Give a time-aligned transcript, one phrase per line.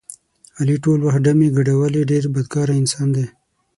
[0.59, 3.25] علي ټول وخت ډمې ګډولې ډېر بدکاره انسان دی.